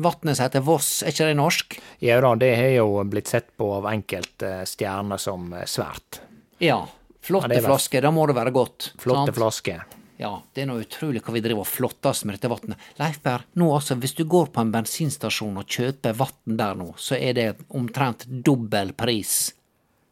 [0.00, 1.76] vannet som heter Voss, er ikke det norsk?
[2.04, 6.22] Ja da, det har jo blitt sett på av enkelte stjerner som eh, svært.
[6.64, 6.80] Ja.
[7.26, 8.92] Flotte Ja, er flasker, da må det være godt.
[9.02, 9.38] Flotte sant?
[9.40, 9.84] flasker.
[10.16, 12.80] Ja, det er noe utrolig hva vi driver og flottes med dette vannet.
[12.96, 17.18] Leifberg, nå altså, hvis du går på en bensinstasjon og kjøper vann der nå, så
[17.18, 19.50] er det omtrent dobbel pris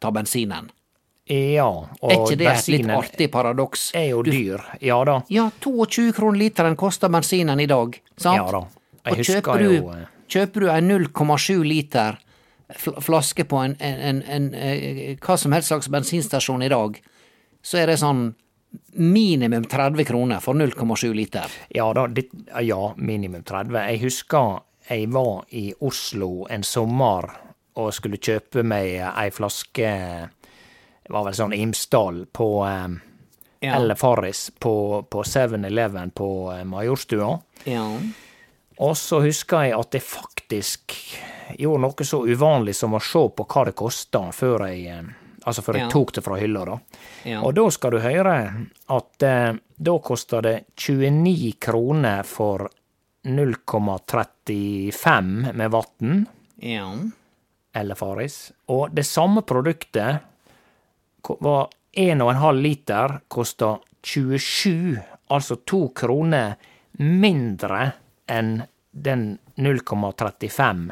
[0.04, 0.68] av bensinen.
[1.30, 3.90] Ja, og Er ikke det et litt artig paradoks?
[3.96, 4.60] er jo dyr.
[4.84, 5.22] Ja da.
[5.32, 8.36] Ja, 22 kroner literen koster bensinen i dag, sant?
[8.36, 8.66] Ja da.
[9.04, 12.18] Jeg og kjøper du, jo, eh, kjøper du en 0,7 liter
[12.76, 17.00] fl flaske på en, en, en, en, eh, hva som helst slags bensinstasjon i dag,
[17.64, 18.34] så er det sånn
[18.98, 21.48] minimum 30 kroner for 0,7 liter.
[21.72, 22.28] Ja da, det,
[22.64, 23.80] ja, minimum 30.
[23.80, 27.30] Jeg husker jeg var i Oslo en sommer
[27.80, 29.92] og skulle kjøpe meg ei flaske
[31.04, 33.00] Det var vel sånn Imsdal på um,
[33.64, 33.74] Ja.
[33.78, 37.38] Eller Farris på, på 7-Eleven på eh, Majorstua.
[37.64, 37.86] Ja.
[38.76, 40.92] Og så husker jeg at jeg faktisk
[41.56, 45.04] gjorde noe så uvanlig som å se på hva det kosta før jeg eh,
[45.44, 45.90] Altså før jeg Ja.
[45.92, 46.78] tok det fra hylla, da.
[47.28, 47.42] Ja.
[47.44, 48.36] Og da skal du høre
[48.96, 52.64] at eh, da kosta det 29 kroner for
[53.28, 56.94] 0,35 med vann, Ja.
[57.74, 58.52] eller Farris.
[58.68, 60.16] Og det samme produktet
[61.28, 64.98] var 1,5 liter, kosta 27,
[65.32, 66.56] altså to kroner
[67.00, 67.92] mindre
[68.30, 70.90] enn den 0,35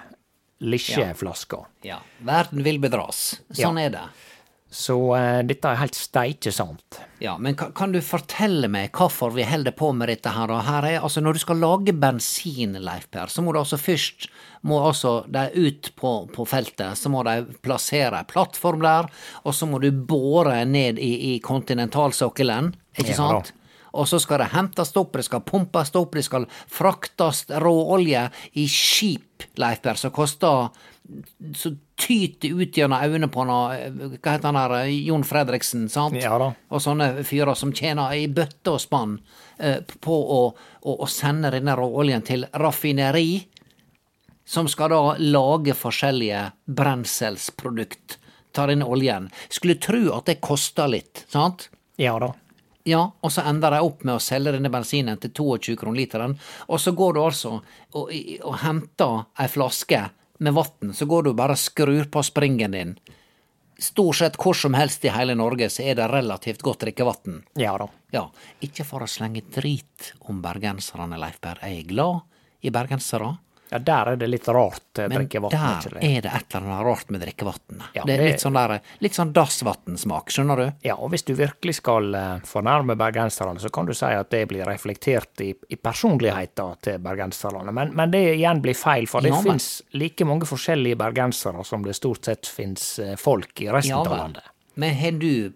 [0.62, 1.56] lisjeflaska.
[1.82, 1.98] ja.
[2.18, 3.40] Verden vil bedras.
[3.50, 4.04] Sånn er det.
[4.72, 6.96] Så eh, dette er helt steike sant.
[7.20, 10.48] Ja, men kan, kan du fortelle meg hvorfor vi holder på med dette her?
[10.48, 13.76] Og her er, altså Når du skal lage bensin, Leif Per, så må du altså
[13.76, 14.30] først
[14.64, 19.08] må altså de ut på, på feltet, så må de plassere ei plattform der,
[19.42, 23.52] og så må du bore ned i, i kontinentalsokkelen, ikke Ja, sant?
[23.92, 28.24] Og så skal det hentes opp, det skal pumpes opp, det skal fraktes råolje
[28.56, 30.70] i skip, Leif Per, som koster
[31.58, 33.78] så tyter ut gjennom øynene på noe,
[34.18, 36.18] hva heter han der, Jon Fredriksen, sant?
[36.18, 36.50] Ja da.
[36.72, 39.16] Og sånne fyrer som tjener i bøtte og spann
[39.58, 40.40] eh, på å,
[40.82, 43.44] å, å sende denne råoljen til raffineri,
[44.44, 48.18] som skal da lage forskjellige brenselsprodukt.
[48.52, 49.30] tar inn oljen.
[49.48, 51.70] Skulle tro at det koster litt, sant?
[51.96, 52.34] Ja da.
[52.84, 56.34] Ja, og så ender de opp med å selge denne bensinen til 22 kroner literen,
[56.66, 57.52] og så går du altså
[57.94, 60.00] og, og henter ei flaske
[60.42, 62.94] med vann, så går du bare og skrur på springen din.
[63.82, 67.40] Stort sett hvor som helst i hele Norge så er det relativt godt drikkevann.
[67.58, 67.88] Ja da.
[68.14, 68.26] Ja,
[68.62, 71.62] ikke for å slenge drit om bergenserne, Leif Berr.
[71.64, 72.20] Jeg er glad
[72.62, 73.32] i bergensere,
[73.72, 75.50] Ja, der er det litt rart eh, men drikkevann.
[75.54, 76.02] der ikke det?
[76.18, 77.82] er det et eller annet rart med drikkevann.
[77.96, 80.66] Ja, det er litt sånn der, litt sånn dassvannsmak, skjønner du?
[80.86, 84.44] Ja, og hvis du virkelig skal eh, fornærme bergenserne, så kan du si at det
[84.52, 87.72] blir reflektert i, i personligheten til bergenserne.
[87.72, 91.64] Men, men det igjen blir feil, for det Ja, men- finnes like mange forskjellige bergensere
[91.64, 94.51] som det stort sett finnes eh, folk i resten Ja av landet.
[94.74, 95.52] Men har du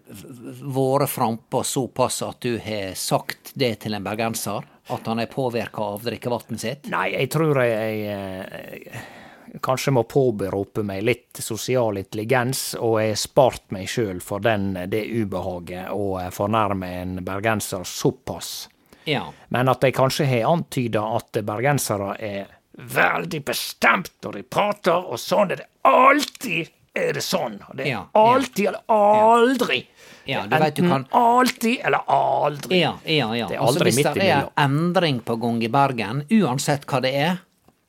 [0.61, 4.65] vært frampå såpass at du har sagt det til en bergenser?
[4.93, 6.91] At han er påvirka av drikkevannet sitt?
[6.93, 9.07] Nei, jeg tror jeg, jeg eh,
[9.63, 14.71] kanskje må påberope meg litt sosial intelligens, og jeg har spart meg sjøl for den,
[14.87, 18.69] det ubehaget å eh, fornærme en bergenser såpass.
[19.07, 19.25] Ja.
[19.49, 25.19] Men at jeg kanskje har antyda at bergensere er veldig bestemt når de prater, og
[25.19, 27.59] sånn er det alltid er det sånn.
[27.69, 28.21] Og det er Ja, ja.
[28.33, 29.87] alltid eller aldri.
[30.27, 32.79] Ja, du vet, du enten kan- alltid eller aldri.
[32.81, 33.47] Ja, ja, ja.
[33.47, 34.13] Det er aldri Altså, mellom.
[34.13, 37.39] hvis det er endring på gang i Bergen, uansett hva det er,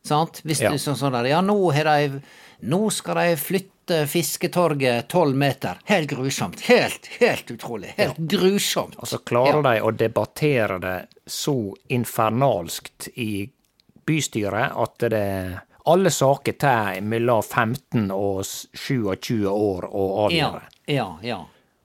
[0.04, 0.42] sant?
[0.44, 0.70] Hvis Ja.
[0.72, 2.22] er sånn sånn der, ja, nå de
[2.60, 5.76] Nå skal de flytte fisketorget tolv meter.
[5.84, 6.58] Helt grusomt.
[6.66, 7.92] Helt, helt utrolig.
[7.96, 8.96] Helt grusomt.
[8.98, 13.48] Og så klarer de å debattere det så infernalskt i
[14.06, 20.62] bystyret at det alle saker tar mellom 15 og 27 år å Ja, avgjøre.
[20.94, 21.38] ja, ja.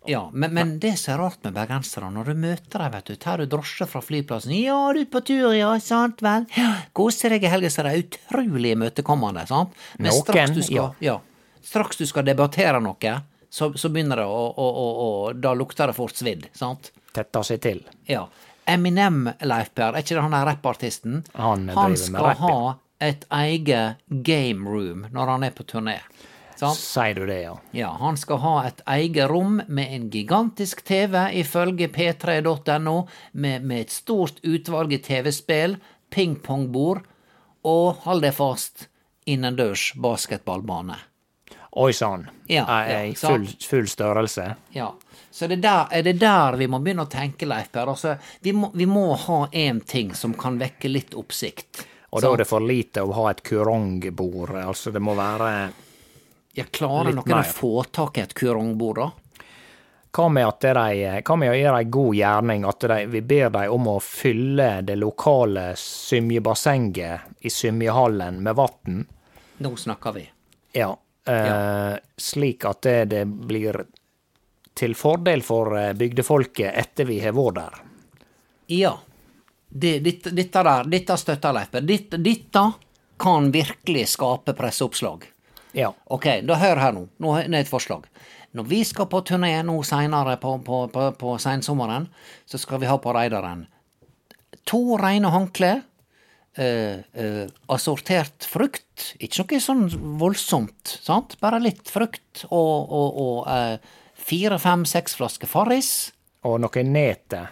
[0.06, 3.14] Ja, men, men det som er rart med bergensere, når du møter dem, vet du,
[3.24, 7.32] tar du drosje fra flyplassen, ja, du er på tur, ja, sant vel, ja, koser
[7.32, 9.72] deg i helga, så er de utrolig imøtekommende, sant?
[9.96, 11.14] Men Noen, straks du skal, ja.
[11.14, 13.14] ja, straks du skal debattere noe,
[13.48, 15.08] så, så begynner det å, å, å, å,
[15.40, 16.92] da lukter det fort svidd, sant?
[17.16, 17.80] Tetter seg til.
[18.12, 18.26] Ja.
[18.68, 21.22] Eminem, Leif Per, er ikke det han der rappartisten?
[21.40, 25.66] Han driver med skal Han skal ha et eget game room når han er på
[25.68, 26.00] turné,
[26.56, 26.80] sant?
[26.80, 27.56] Sier du det, ja.
[27.76, 32.98] Ja, han skal ha et eget rom med en gigantisk TV, ifølge p3.no,
[33.32, 35.78] med, med et stort utvalg i TV-spill,
[36.14, 37.04] pingpongbord
[37.64, 38.88] og, hold deg fast,
[39.26, 41.00] innendørs basketballbane.
[41.80, 42.28] Oi sann.
[42.52, 44.52] Ja, ja, full, full størrelse.
[44.76, 44.92] Ja,
[45.34, 47.90] så det der, er det der vi må begynne å tenke, Leif Per.
[47.90, 48.14] Altså,
[48.46, 51.82] vi, må, vi må ha én ting som kan vekke litt oppsikt.
[52.14, 54.54] Og da er det for lite å ha et kurongbord.
[54.62, 55.50] Altså, det må være
[56.54, 59.10] Ja, klarer noen å få tak i et kurongbord, da?
[60.14, 62.66] Hva med at de, hva med å gjøre ei god gjerning?
[62.70, 69.00] At de, vi ber dem om å fylle det lokale symjebassenget i symjehallen med vann.
[69.66, 70.28] Nå snakker vi.
[70.78, 70.92] Ja.
[71.26, 73.82] Eh, Slik at det, det blir
[74.78, 77.82] til fordel for eh, bygdefolket etter vi har vært der.
[78.78, 78.94] Ja.
[79.74, 82.64] Det, dette, dette der, dette støtter Leif Dette,
[83.18, 85.26] kan virkelig skape presseoppslag.
[85.74, 85.90] Ja.
[86.14, 87.08] Ok, da hør her nå.
[87.24, 88.06] Nå er det et forslag.
[88.54, 92.06] Når vi skal på turné nå seinere på, på, på, på sensommeren,
[92.46, 93.66] så skal vi ha på Reidaren
[94.68, 95.82] to reine håndklær,
[96.58, 99.84] eh, eh, assortert frukt, ikke noe sånn
[100.20, 101.38] voldsomt, sant?
[101.42, 103.78] Bare litt frukt, og, og, og eh,
[104.14, 106.14] fire, fem, seks flasker Farris.
[106.44, 107.48] Og noe nete.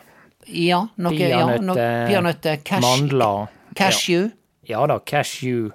[0.48, 3.48] Ja, noe, ja, noe, Peanøtter, peanøtter, cash, mandler.
[3.76, 4.30] cashew.
[4.68, 5.72] Ja da, cashew.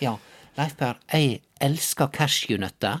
[0.00, 0.16] Ja,
[0.58, 3.00] Leif Per, jeg elsker cashewnøtter,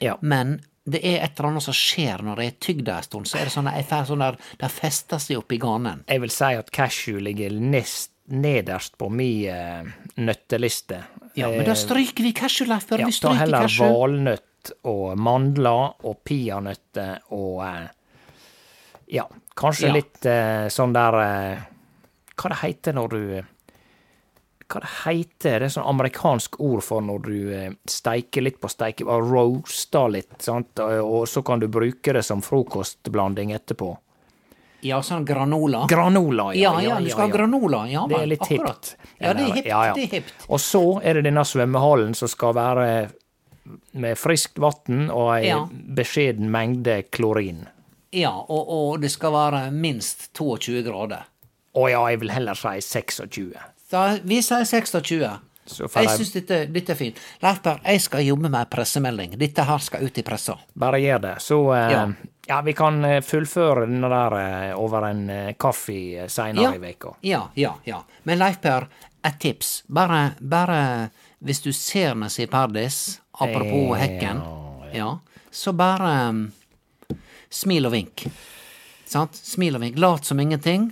[0.00, 0.16] Ja.
[0.20, 3.26] men det er et eller annet som skjer når jeg har tygd det en stund.
[3.30, 6.02] Så er det sånn at jeg får sånn der, det fester seg oppi ganen.
[6.08, 9.84] Jeg vil si at cashew ligger nest, nederst på min eh,
[10.18, 11.02] nøtteliste.
[11.36, 12.98] Ja, men da stryker vi cashew, Leif Per.
[13.02, 17.88] Ja, vi ta stryker heller valnøtt og mandler og peanøtter og eh,
[19.12, 19.26] Ja,
[19.58, 19.92] kanskje Ja.
[19.98, 21.58] litt eh, sånn der eh,
[22.38, 23.48] Hva det heter når du eh,
[24.72, 25.58] Hva det heter?
[25.60, 29.04] Det er sånn amerikansk ord for når du eh, steiker litt på steike...
[29.04, 30.80] Roaster litt, sant?
[30.80, 33.90] Og og så kan du bruke det som frokostblanding etterpå.
[34.82, 35.84] Ja, sånn granola.
[35.92, 37.82] Granola, ja, ja, ja, du skal ha granola.
[37.86, 38.96] Ja, Det er litt hipt.
[39.20, 39.68] Ja, det er hipt.
[39.68, 39.92] ja, ja.
[39.94, 40.32] Det er hipt.
[40.48, 42.88] Og så er det denne svømmehallen som skal være
[43.92, 45.52] med friskt vann og ei
[46.00, 47.66] beskjeden mengde klorin.
[48.12, 51.24] Ja, og, og det skal være minst 22 grader.
[51.72, 53.46] Å ja, jeg vil heller si 26.
[53.92, 55.24] Da, vi sier 26.
[55.64, 57.18] Så Jeg syns dette, dette er fint.
[57.42, 59.36] Leif Per, jeg skal jobbe med pressemelding.
[59.38, 60.58] Dette her skal ut i pressa.
[60.74, 61.34] bare gjør det.
[61.40, 62.02] Så uh, Ja.
[62.48, 62.60] ja.
[62.66, 64.36] vi kan eh, fullføre denne der
[64.72, 67.14] uh, over en uh, kaffe seinere Ja, i veka.
[67.20, 68.02] ja, ja, ja.
[68.24, 68.88] Men Leif Per,
[69.22, 69.84] et tips.
[69.86, 74.42] Bare, bare hvis du ser Nessie seg Perdis, apropos Ja, hekken,
[74.92, 75.18] ja,
[75.50, 76.50] så bare um,
[77.52, 78.26] smil og vink.
[79.12, 79.36] Sant?
[79.36, 79.98] Smil og vink.
[80.00, 80.90] Lat som ingenting.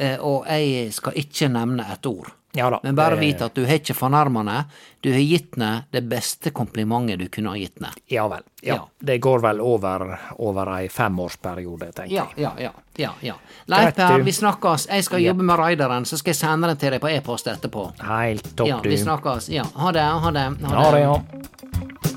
[0.00, 2.30] Eh, og jeg skal ikke nevne et ord.
[2.56, 2.80] Ja da.
[2.82, 4.64] Men bare det- vit at du har ikke fornærma henne.
[5.04, 7.92] Du har gitt henne det beste komplimentet du kunne ha gitt henne.
[8.10, 8.42] Ja vel.
[8.62, 8.74] Ja.
[8.74, 8.86] Ja.
[8.98, 12.26] Det går vel over, over ei femårsperiode, tenker jeg.
[12.42, 12.72] ja, ja.
[12.98, 13.34] ja, ja.
[13.70, 14.88] Leif Per, vi snakkes.
[14.90, 17.92] Jeg skal jobbe med raideren, så skal jeg sende den til deg på e-post etterpå.
[18.02, 18.88] Helt topp, Ja, du.
[18.88, 19.48] vi snakkes.
[19.54, 20.48] Ja, ha det, ha det.
[20.64, 22.09] Ha det, ja.